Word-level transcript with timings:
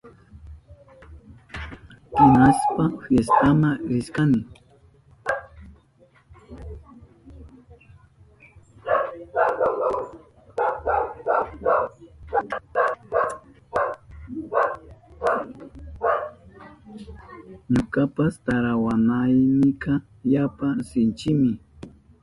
Ñukapa 17.71 18.25
tarawanaynika 18.45 19.93
yapa 20.33 20.67
sinchimi. 20.89 21.51